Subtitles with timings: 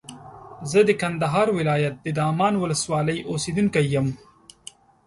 [0.71, 4.07] زه د کندهار ولایت د دامان ولسوالۍ اوسېدونکی یم.